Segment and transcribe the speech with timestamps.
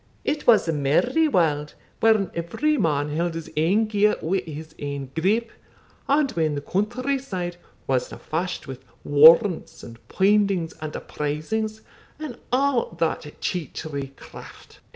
[0.25, 5.11] it was a merry warld when every man held his ain gear wi' his ain
[5.13, 5.51] grip,
[6.07, 11.81] and when the country side wasna fashed wi' warrants and poindings and apprizings,
[12.17, 14.79] and a' that cheatry craft.